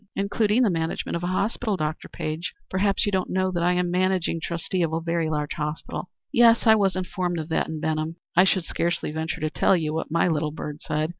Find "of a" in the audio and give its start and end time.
1.15-1.27, 4.81-4.97